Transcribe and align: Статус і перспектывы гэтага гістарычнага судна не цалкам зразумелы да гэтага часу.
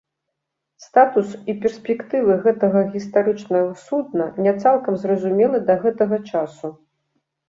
Статус 0.83 1.33
і 1.51 1.53
перспектывы 1.65 2.37
гэтага 2.45 2.81
гістарычнага 2.95 3.67
судна 3.81 4.25
не 4.47 4.53
цалкам 4.63 4.97
зразумелы 5.05 5.61
да 5.69 5.75
гэтага 5.85 6.19
часу. 6.33 6.73